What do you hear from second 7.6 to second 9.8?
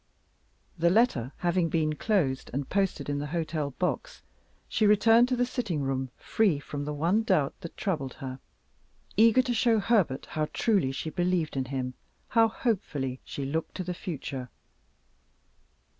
that had troubled her; eager to show